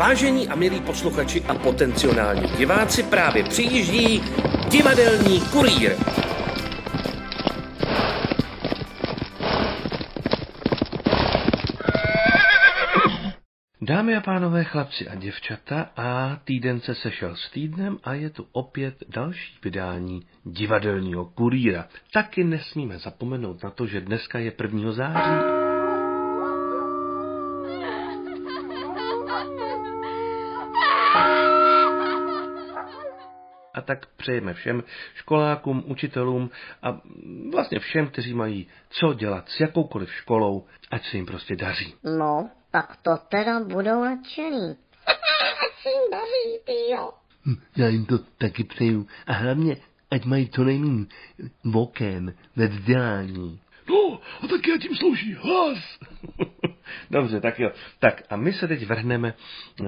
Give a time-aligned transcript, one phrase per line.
[0.00, 4.22] Vážení a milí posluchači a potenciální diváci, právě přijíždí
[4.68, 5.96] divadelní kurýr.
[13.82, 18.46] Dámy a pánové, chlapci a děvčata, a týden se sešel s týdnem a je tu
[18.52, 21.86] opět další vydání divadelního kurýra.
[22.12, 24.92] Taky nesmíme zapomenout na to, že dneska je 1.
[24.92, 25.79] září
[33.80, 34.82] A tak přejeme všem
[35.14, 36.50] školákům, učitelům
[36.82, 37.00] a
[37.52, 41.94] vlastně všem, kteří mají co dělat s jakoukoliv školou, ať se jim prostě daří.
[42.04, 44.76] No, tak to teda budou nadšený.
[45.06, 47.10] Ať se jim daří, tyjo.
[47.46, 49.06] Hm, já jim to taky přeju.
[49.26, 49.76] A hlavně,
[50.10, 51.06] ať mají to nejmín
[51.64, 53.60] vokem ve vzdělání.
[53.88, 55.78] No, a taky tím slouží hlas.
[57.10, 57.70] Dobře, tak jo.
[57.98, 59.34] Tak a my se teď vrhneme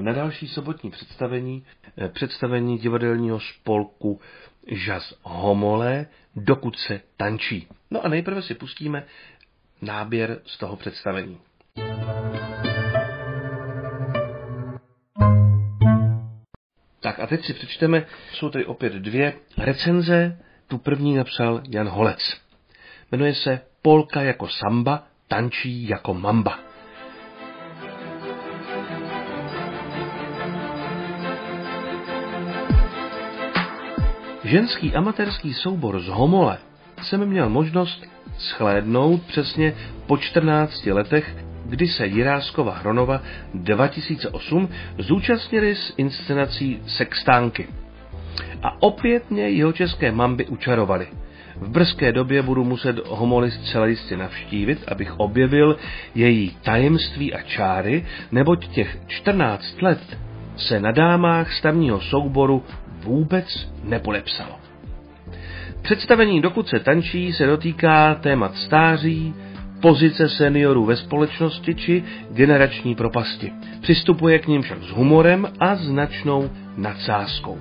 [0.01, 1.65] na další sobotní představení,
[1.99, 4.21] eh, představení divadelního spolku
[4.66, 7.69] Žas Homole, dokud se tančí.
[7.91, 9.05] No a nejprve si pustíme
[9.83, 11.38] náběr z toho představení.
[17.01, 20.39] Tak a teď si přečteme, jsou tady opět dvě recenze.
[20.68, 22.41] Tu první napsal Jan Holec.
[23.13, 26.71] Jmenuje se Polka jako samba, tančí jako mamba.
[34.45, 36.59] Ženský amatérský soubor z Homole
[37.02, 38.04] jsem měl možnost
[38.38, 39.74] schlédnout přesně
[40.07, 43.21] po 14 letech, kdy se Jiráskova Hronova
[43.54, 44.68] 2008
[44.99, 47.68] zúčastnili s inscenací Sextánky.
[48.62, 51.06] A opět mě jeho české mamby učarovali.
[51.56, 55.77] V brzké době budu muset Homoli zcela jistě navštívit, abych objevil
[56.15, 60.18] její tajemství a čáry, neboť těch 14 let
[60.56, 62.62] se na dámách stavního souboru
[63.05, 64.59] vůbec nepodepsalo.
[65.83, 69.35] Představení Dokud se tančí se dotýká témat stáří,
[69.81, 73.53] pozice seniorů ve společnosti či generační propasti.
[73.81, 77.59] Přistupuje k ním však s humorem a značnou nadsázkou.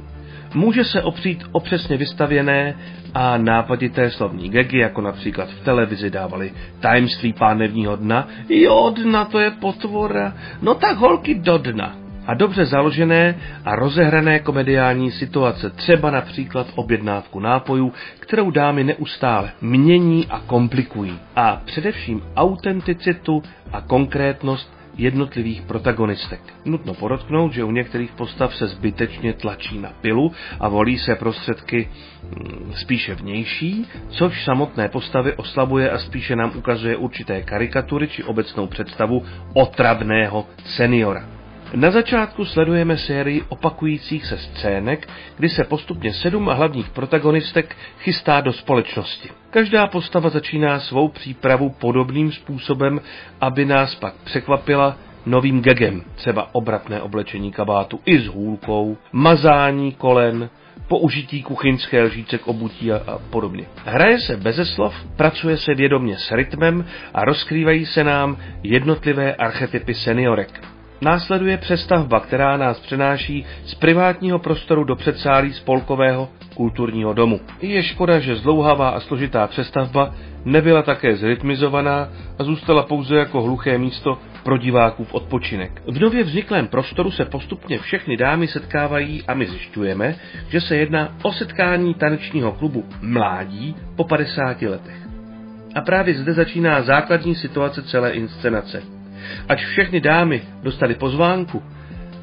[0.53, 2.77] Může se opřít o přesně vystavěné
[3.13, 8.27] a nápadité slovní gegy, jako například v televizi dávali tajemství pánevního dna.
[8.49, 10.33] Jo, dna to je potvora.
[10.61, 17.39] No tak holky do dna a dobře založené a rozehrané komediální situace, třeba například objednávku
[17.39, 21.19] nápojů, kterou dámy neustále mění a komplikují.
[21.35, 23.43] A především autenticitu
[23.73, 26.39] a konkrétnost jednotlivých protagonistek.
[26.65, 31.89] Nutno podotknout, že u některých postav se zbytečně tlačí na pilu a volí se prostředky
[32.23, 38.67] mm, spíše vnější, což samotné postavy oslabuje a spíše nám ukazuje určité karikatury či obecnou
[38.67, 41.40] představu otravného seniora.
[41.73, 48.53] Na začátku sledujeme sérii opakujících se scének, kdy se postupně sedm hlavních protagonistek chystá do
[48.53, 49.29] společnosti.
[49.49, 53.01] Každá postava začíná svou přípravu podobným způsobem,
[53.41, 60.49] aby nás pak překvapila novým gegem, třeba obratné oblečení kabátu i s hůlkou, mazání kolen,
[60.87, 63.65] použití kuchyňské lžíce k obutí a, a podobně.
[63.85, 69.93] Hraje se beze slov, pracuje se vědomě s rytmem a rozkrývají se nám jednotlivé archetypy
[69.93, 70.61] seniorek.
[71.03, 77.39] Následuje přestavba, která nás přenáší z privátního prostoru do předsálí spolkového kulturního domu.
[77.61, 83.77] Je škoda, že zdlouhavá a složitá přestavba nebyla také zrytmizovaná a zůstala pouze jako hluché
[83.77, 85.81] místo pro diváků v odpočinek.
[85.87, 90.15] V nově vzniklém prostoru se postupně všechny dámy setkávají a my zjišťujeme,
[90.49, 95.07] že se jedná o setkání tanečního klubu Mládí po 50 letech.
[95.75, 99.00] A právě zde začíná základní situace celé inscenace.
[99.49, 101.63] Ať všechny dámy dostali pozvánku,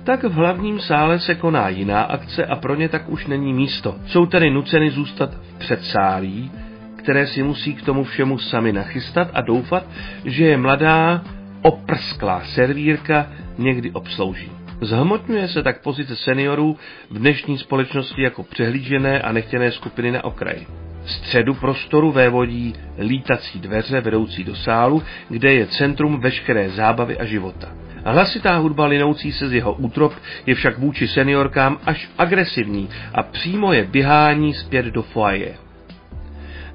[0.05, 3.97] tak v hlavním sále se koná jiná akce a pro ně tak už není místo.
[4.07, 6.51] Jsou tedy nuceny zůstat v předsálí,
[6.97, 9.85] které si musí k tomu všemu sami nachystat a doufat,
[10.25, 11.23] že je mladá,
[11.63, 13.27] oprsklá servírka
[13.59, 14.51] někdy obslouží.
[14.81, 16.77] Zhmotňuje se tak pozice seniorů
[17.11, 20.67] v dnešní společnosti jako přehlížené a nechtěné skupiny na okraji
[21.09, 27.69] středu prostoru vévodí lítací dveře vedoucí do sálu, kde je centrum veškeré zábavy a života.
[28.05, 30.13] Hlasitá hudba linoucí se z jeho útrop
[30.47, 35.55] je však vůči seniorkám až agresivní a přímo je běhání zpět do foaje.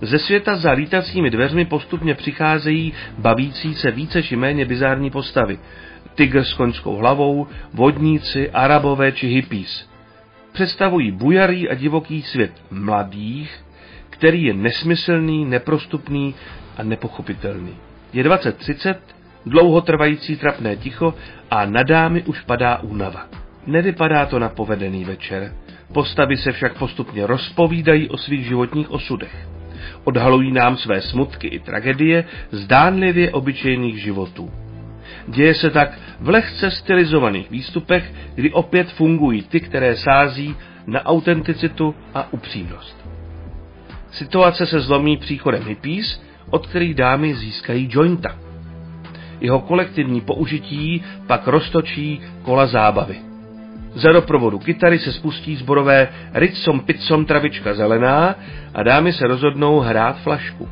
[0.01, 5.59] Ze světa za lítacími dveřmi postupně přicházejí bavící se více či méně bizární postavy.
[6.15, 9.92] Tygr s koňskou hlavou, vodníci, arabové či hippies.
[10.53, 13.63] Představují bujarý a divoký svět mladých,
[14.09, 16.35] který je nesmyslný, neprostupný
[16.77, 17.75] a nepochopitelný.
[18.13, 18.95] Je 20.30,
[19.45, 21.13] dlouhotrvající trapné ticho
[21.51, 23.27] a na dámy už padá únava.
[23.67, 25.53] Nevypadá to na povedený večer.
[25.93, 29.47] Postavy se však postupně rozpovídají o svých životních osudech.
[30.03, 34.62] Odhalují nám své smutky i tragedie zdánlivě obyčejných životů.
[35.27, 40.55] Děje se tak v lehce stylizovaných výstupech, kdy opět fungují ty, které sází
[40.87, 43.05] na autenticitu a upřímnost.
[44.11, 48.37] Situace se zlomí příchodem hippies, od kterých dámy získají jointa.
[49.41, 53.15] Jeho kolektivní použití pak roztočí kola zábavy.
[53.93, 58.35] Za doprovodu kytary se spustí zborové Ritsom Pitsom travička zelená
[58.73, 60.69] a dámy se rozhodnou hrát flašku.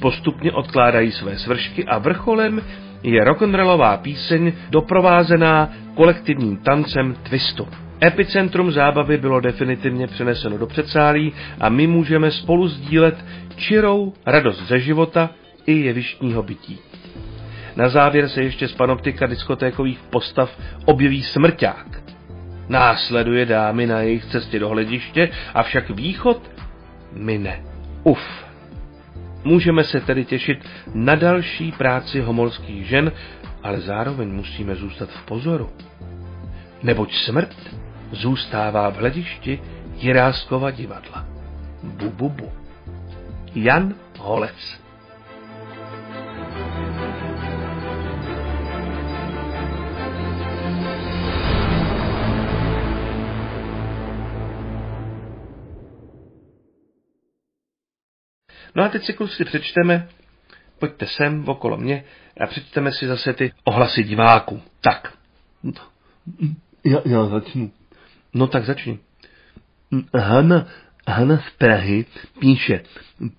[0.00, 2.60] Postupně odkládají své svršky a vrcholem
[3.04, 7.68] je rock'n'rollová píseň doprovázená kolektivním tancem twistu.
[8.04, 13.24] Epicentrum zábavy bylo definitivně přeneseno do předsálí a my můžeme spolu sdílet
[13.56, 15.30] čirou radost ze života
[15.66, 16.78] i jevištního bytí.
[17.76, 21.86] Na závěr se ještě z panoptika diskotékových postav objeví smrťák.
[22.68, 26.50] Následuje dámy na jejich cestě do hlediště, avšak východ
[27.12, 27.62] mine.
[28.04, 28.43] Uf.
[29.44, 30.58] Můžeme se tedy těšit
[30.94, 33.12] na další práci homolských žen,
[33.62, 35.70] ale zároveň musíme zůstat v pozoru.
[36.82, 37.56] Neboť smrt
[38.12, 39.60] zůstává v hledišti
[39.96, 41.26] Jiráskova divadla.
[41.82, 42.52] Bu, bu, bu.
[43.54, 44.83] Jan Holec
[58.74, 60.08] No a teď si kluci přečteme,
[60.78, 62.04] pojďte sem okolo mě
[62.40, 64.62] a přečteme si zase ty ohlasy diváků.
[64.80, 65.12] Tak.
[66.84, 67.70] Já, já začnu.
[68.34, 68.98] No tak začni.
[70.18, 70.66] Hanna,
[71.08, 72.04] Hanna z Prahy
[72.38, 72.80] píše,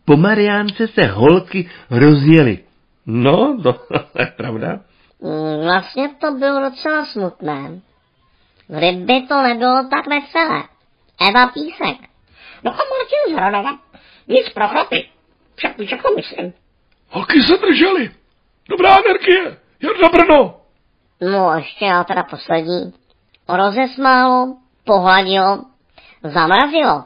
[0.06, 2.60] po Mariánce se holky rozjeli.
[3.06, 3.88] No, to
[4.20, 4.80] je pravda.
[5.22, 7.82] Mm, Vlastně to bylo docela smutné.
[8.68, 10.64] Kdyby to nebylo tak veselé.
[11.30, 12.10] Eva Písek.
[12.64, 13.80] No a Martin z Hronova.
[14.28, 15.10] Nic pro chlapy.
[15.56, 16.54] Však víš, jak to myslím.
[17.10, 18.12] Holky se držely.
[18.70, 19.58] Dobrá energie.
[19.84, 20.62] Jarda Brno.
[21.22, 22.94] No ještě já teda poslední.
[23.50, 25.66] Rozesmálo, pohladilo,
[26.24, 27.04] zamrazilo.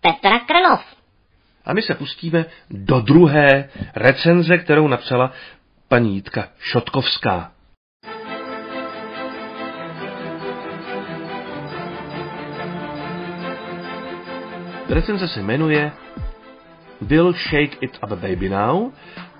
[0.00, 0.80] Petra Krnov.
[1.64, 5.32] A my se pustíme do druhé recenze, kterou napsala
[5.88, 7.50] paní Jitka Šotkovská.
[14.88, 15.92] Recenze se jmenuje
[17.00, 18.90] Will Shake It Up Baby Now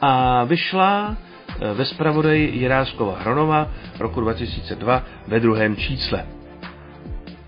[0.00, 1.16] a vyšla
[1.60, 3.68] eh, ve zpravodaji Jiráskova Hronova
[3.98, 6.26] roku 2002 ve druhém čísle.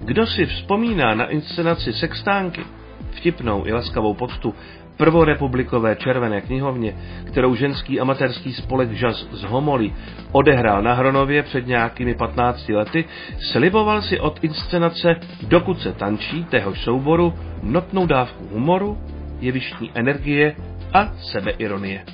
[0.01, 2.65] Kdo si vzpomíná na inscenaci Sextánky,
[3.11, 4.55] vtipnou i laskavou poctu
[4.97, 9.95] prvorepublikové červené knihovně, kterou ženský amatérský spolek Žas z Homolí
[10.33, 13.05] odehrál na Hronově před nějakými 15 lety,
[13.41, 18.99] sliboval si od inscenace Dokud se tančí téhož souboru notnou dávku humoru,
[19.41, 20.55] jevištní energie
[20.93, 22.05] a sebeironie.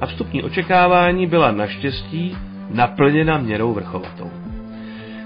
[0.00, 2.36] A vstupní očekávání byla naštěstí
[2.70, 4.30] naplněna měrou vrchovatou.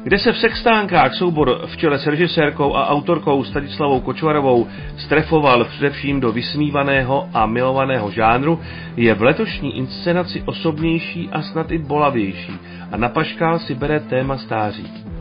[0.06, 4.67] Kde se v sextánkách soubor v čele s režisérkou a autorkou Stadislavou Kočvarovou
[4.99, 8.61] strefoval především do vysmívaného a milovaného žánru,
[8.97, 12.53] je v letošní inscenaci osobnější a snad i bolavější
[12.93, 15.16] a na paškál si bere téma stáří.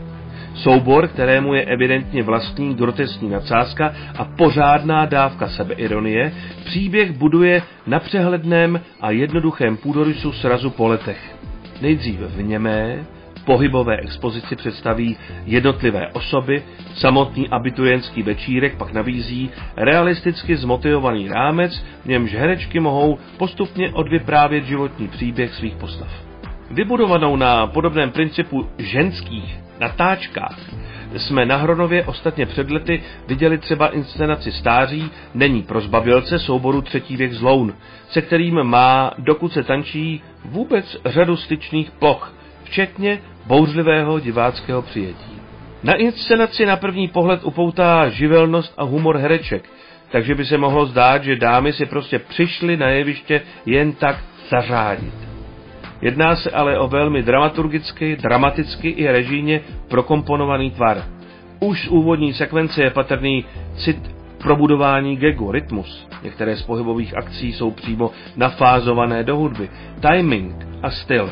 [0.56, 6.32] Soubor, kterému je evidentně vlastní grotesní nadsázka a pořádná dávka sebeironie,
[6.64, 11.36] příběh buduje na přehledném a jednoduchém půdorysu srazu po letech.
[11.80, 13.06] Nejdřív v němé,
[13.44, 16.62] pohybové expozici představí jednotlivé osoby,
[16.94, 25.08] samotný abiturientský večírek pak navízí realisticky zmotivovaný rámec, v němž herečky mohou postupně odvyprávět životní
[25.08, 26.08] příběh svých postav.
[26.70, 30.58] Vybudovanou na podobném principu ženských natáčkách
[31.16, 37.16] jsme na Hronově ostatně před lety viděli třeba inscenaci stáří Není pro zbavilce souboru Třetí
[37.16, 37.74] věk zloun,
[38.08, 45.40] se kterým má, dokud se tančí, vůbec řadu styčných ploch, včetně bouřlivého diváckého přijetí.
[45.82, 49.64] Na inscenaci na první pohled upoutá živelnost a humor hereček,
[50.10, 54.16] takže by se mohlo zdát, že dámy si prostě přišly na jeviště jen tak
[54.50, 55.25] zařádit.
[56.02, 61.04] Jedná se ale o velmi dramaturgicky, dramaticky i režijně prokomponovaný tvar.
[61.60, 63.44] Už z úvodní sekvence je patrný
[63.76, 66.08] cit probudování gegu, rytmus.
[66.22, 69.68] Některé z pohybových akcí jsou přímo nafázované do hudby,
[70.00, 71.30] timing a styl.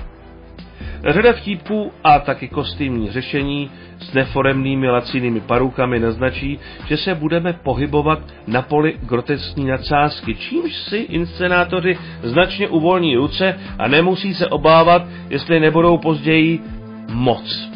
[1.09, 8.19] Řada vtípků a taky kostýmní řešení s neforemnými lacinými parukami naznačí, že se budeme pohybovat
[8.47, 15.61] na poli groteskní nadsázky, čímž si inscenátoři značně uvolní ruce a nemusí se obávat, jestli
[15.61, 16.61] nebudou později
[17.13, 17.71] moc.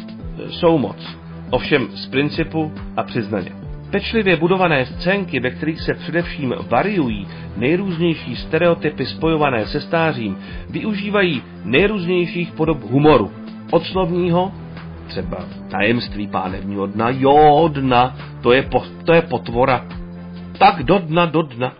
[0.49, 1.17] Jsou moc.
[1.49, 3.58] Ovšem z principu a přiznaně.
[3.91, 7.27] Pečlivě budované scénky, ve kterých se především variují
[7.57, 10.37] nejrůznější stereotypy spojované se stářím,
[10.69, 13.31] využívají nejrůznějších podob humoru.
[13.71, 14.51] Od slovního,
[15.07, 15.37] třeba
[15.71, 19.85] tajemství pánevního dna, jo, dna, to je, po, to je potvora.
[20.57, 21.73] Tak do dna, do dna.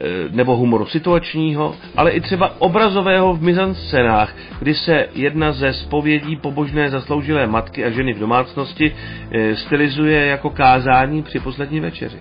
[0.00, 6.36] E, nebo humoru situačního, ale i třeba obrazového v mizanscenách, kdy se jedna ze spovědí
[6.36, 8.94] pobožné zasloužilé matky a ženy v domácnosti
[9.30, 12.18] e, stylizuje jako kázání při poslední večeři.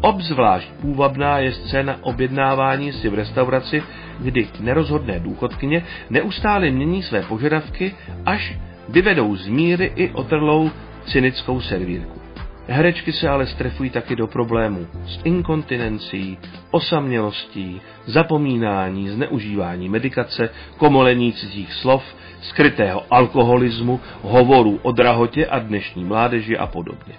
[0.00, 3.82] Obzvlášť půvabná je scéna objednávání si v restauraci,
[4.18, 7.94] kdy nerozhodné důchodkyně neustále mění své požadavky,
[8.26, 10.70] až vyvedou z míry i otrlou
[11.04, 12.21] cynickou servírku.
[12.68, 16.38] Herečky se ale strefují taky do problémů s inkontinencí,
[16.70, 22.04] osamělostí, zapomínání, zneužívání medikace, komolení cizích slov,
[22.40, 27.14] skrytého alkoholismu, hovorů o drahotě a dnešní mládeži a podobně.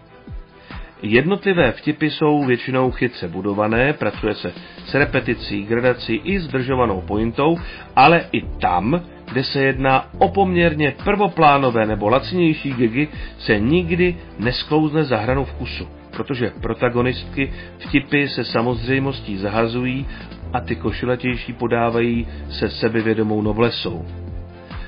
[1.01, 4.53] Jednotlivé vtipy jsou většinou chytře budované, pracuje se
[4.85, 7.57] s repeticí, gradací i zdržovanou pointou,
[7.95, 9.01] ale i tam,
[9.33, 15.87] kde se jedná o poměrně prvoplánové nebo lacinější gigy, se nikdy nesklouzne za hranu vkusu,
[16.11, 20.05] protože protagonistky vtipy se samozřejmostí zahazují
[20.53, 24.05] a ty košilatější podávají se sebevědomou noblesou.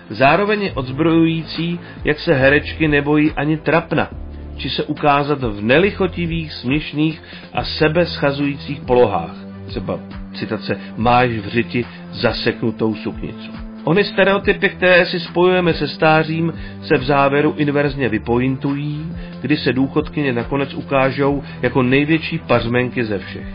[0.09, 4.09] Zároveň je odzbrojující, jak se herečky nebojí ani trapna,
[4.57, 7.23] či se ukázat v nelichotivých, směšných
[7.53, 9.35] a sebe schazujících polohách.
[9.67, 9.99] Třeba
[10.33, 13.64] citace máš v řiti zaseknutou suknicu.
[13.85, 19.11] Ony stereotypy, které si spojujeme se stářím, se v závěru inverzně vypointují,
[19.41, 23.47] kdy se důchodkyně nakonec ukážou jako největší pařmenky ze všech.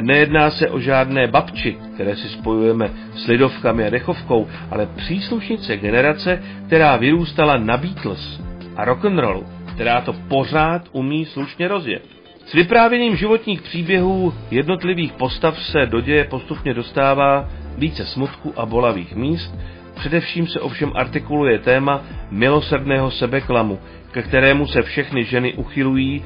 [0.00, 6.42] Nejedná se o žádné babči, které si spojujeme s lidovkami a dechovkou, ale příslušnice generace,
[6.66, 8.40] která vyrůstala na Beatles
[8.76, 12.02] a rock'n'rollu která to pořád umí slušně rozjet.
[12.46, 19.16] S vyprávěním životních příběhů jednotlivých postav se do děje postupně dostává více smutku a bolavých
[19.16, 19.54] míst,
[19.94, 23.78] především se ovšem artikuluje téma milosrdného sebeklamu,
[24.10, 26.24] ke kterému se všechny ženy uchylují,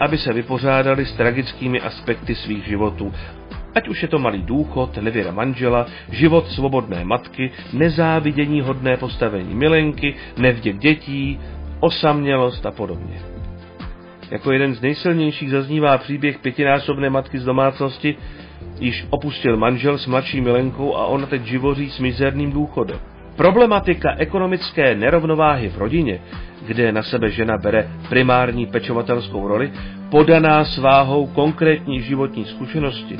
[0.00, 3.12] aby se vypořádali s tragickými aspekty svých životů.
[3.74, 10.14] Ať už je to malý důchod, nevěra manžela, život svobodné matky, nezávidění hodné postavení milenky,
[10.36, 11.40] nevděk dětí,
[11.80, 13.20] osamělost a podobně.
[14.30, 18.16] Jako jeden z nejsilnějších zaznívá příběh pětinásobné matky z domácnosti,
[18.80, 22.98] již opustil manžel s mladší milenkou a ona teď živoří s mizerným důchodem.
[23.36, 26.20] Problematika ekonomické nerovnováhy v rodině,
[26.66, 29.72] kde na sebe žena bere primární pečovatelskou roli,
[30.10, 33.18] podaná sváhou konkrétní životní zkušenosti,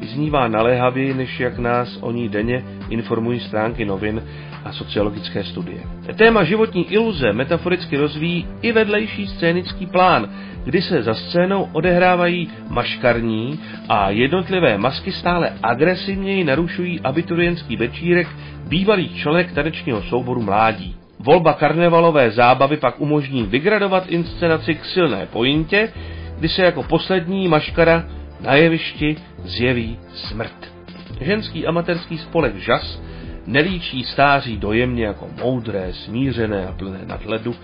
[0.00, 4.22] vyznívá naléhavěji, než jak nás o ní denně informují stránky novin
[4.64, 5.80] a sociologické studie.
[6.16, 10.30] Téma životní iluze metaforicky rozvíjí i vedlejší scénický plán,
[10.64, 18.28] kdy se za scénou odehrávají maškarní a jednotlivé masky stále agresivněji narušují abiturientský večírek
[18.68, 20.96] bývalých členek tanečního souboru mládí.
[21.18, 25.92] Volba karnevalové zábavy pak umožní vygradovat inscenaci k silné pointě,
[26.38, 28.04] kdy se jako poslední maškara
[28.40, 30.77] na jevišti zjeví smrt.
[31.20, 33.02] Ženský amatérský spolek Žas
[33.46, 37.54] nelíčí stáří dojemně jako moudré, smířené a plné nadhledu,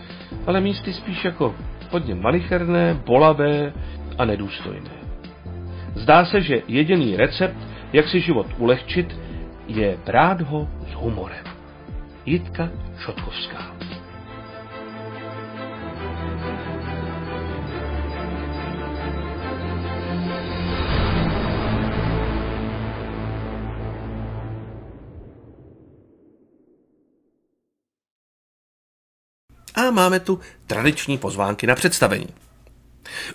[0.47, 1.55] ale místy spíš jako
[1.91, 3.73] hodně malicherné, bolavé
[4.19, 4.91] a nedůstojné.
[5.95, 7.57] Zdá se, že jediný recept,
[7.93, 9.17] jak si život ulehčit,
[9.67, 11.45] je brát ho s humorem.
[12.27, 13.75] Jitka Šotkovská
[29.75, 32.29] A máme tu tradiční pozvánky na představení.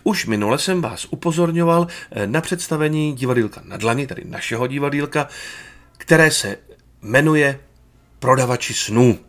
[0.03, 5.27] Už minule jsem vás upozorňoval eh, na představení divadýlka na dlani, tedy našeho divadýlka,
[5.97, 6.57] které se
[7.01, 7.59] jmenuje
[8.19, 9.19] Prodavači snů.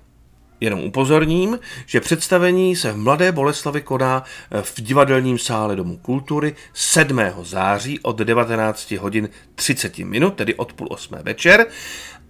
[0.61, 6.57] Jenom upozorním, že představení se v Mladé Boleslavi koná eh, v divadelním sále Domu kultury
[6.75, 7.21] 7.
[7.43, 11.67] září od 19 hodin 30 minut, tedy od půl osmé večer,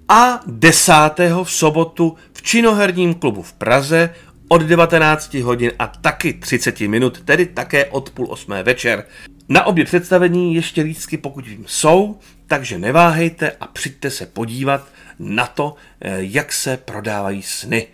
[0.09, 0.93] a 10.
[1.45, 4.15] v sobotu v Činoherním klubu v Praze
[4.52, 9.04] od 19 hodin a taky 30 minut, tedy také od půl osmé večer.
[9.49, 14.88] Na obě představení ještě lístky, pokud vím, jsou, takže neváhejte a přijďte se podívat
[15.19, 17.87] na to, eh, jak se prodávají sny.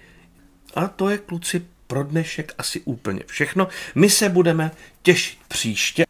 [0.75, 3.69] A to je, kluci, pro dnešek asi úplně všechno.
[3.95, 4.71] My se budeme
[5.03, 6.05] těšit příště.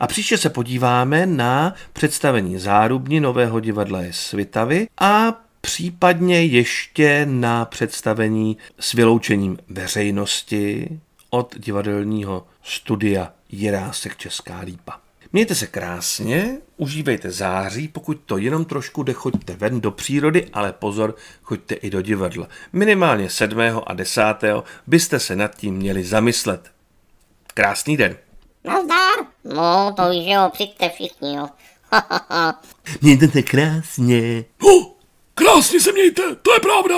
[0.00, 7.64] A příště se podíváme na představení Zárubní Nového divadla je Svitavy a případně ještě na
[7.64, 10.88] představení s vyloučením veřejnosti
[11.30, 15.00] od divadelního studia Jirásek Česká lípa.
[15.32, 20.72] Mějte se krásně, užívejte září, pokud to jenom trošku jde, choďte ven do přírody, ale
[20.72, 22.48] pozor, choďte i do divadla.
[22.72, 23.60] Minimálně 7.
[23.86, 24.22] a 10.
[24.86, 26.70] byste se nad tím měli zamyslet.
[27.54, 28.16] Krásný den.
[28.64, 29.26] Nazdar.
[29.44, 31.48] No, to víš, že jo, přijďte všichni, jo.
[33.02, 34.44] Mějte se krásně.
[34.62, 35.01] Oh,
[35.34, 36.96] krásně se mějte, to je pravda.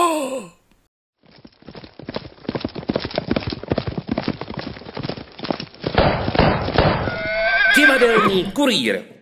[7.77, 9.14] Divadelní kurýr.